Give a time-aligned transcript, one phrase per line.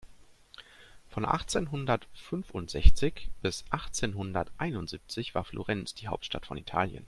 [1.09, 6.99] Von achtzehnhundertfünfundsechzig bis achtzehnhunderteinundsiebzig war Florenz die Hauptstadt von Italien.